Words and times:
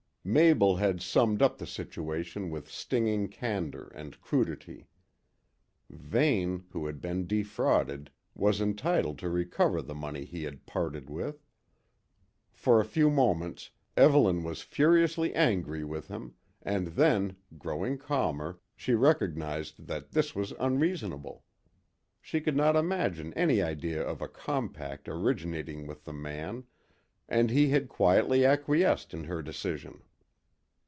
Mabel 0.23 0.75
had 0.75 1.01
summed 1.01 1.41
up 1.41 1.57
the 1.57 1.65
situation 1.65 2.51
with 2.51 2.69
stinging 2.69 3.27
candour 3.27 3.91
and 3.95 4.21
crudity 4.21 4.85
Vane, 5.89 6.65
who 6.69 6.85
had 6.85 7.01
been 7.01 7.25
defrauded, 7.25 8.11
was 8.35 8.61
entitled 8.61 9.17
to 9.17 9.29
recover 9.31 9.81
the 9.81 9.95
money 9.95 10.23
he 10.23 10.43
had 10.43 10.67
parted 10.67 11.09
with. 11.09 11.43
For 12.53 12.79
a 12.79 12.85
few 12.85 13.09
moments 13.09 13.71
Evelyn 13.97 14.43
was 14.43 14.61
furiously 14.61 15.33
angry 15.33 15.83
with 15.83 16.07
him, 16.09 16.35
and 16.61 16.89
then, 16.89 17.35
growing 17.57 17.97
calmer, 17.97 18.59
she 18.75 18.93
recognised 18.93 19.87
that 19.87 20.11
this 20.11 20.35
was 20.35 20.53
unreasonable. 20.59 21.43
She 22.21 22.41
could 22.41 22.55
not 22.55 22.75
imagine 22.75 23.33
any 23.33 23.59
idea 23.63 24.03
of 24.07 24.21
a 24.21 24.27
compact 24.29 25.09
originating 25.09 25.87
with 25.87 26.05
the 26.05 26.13
man, 26.13 26.65
and 27.27 27.49
he 27.49 27.69
had 27.69 27.89
quietly 27.89 28.45
acquiesced 28.45 29.15
in 29.15 29.23
her 29.23 29.41
decision. 29.41 30.03